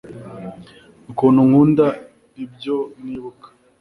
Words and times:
ukuntu 1.09 1.39
nkunda 1.47 1.85
ibyo 2.43 2.77
nibuka 3.03 3.47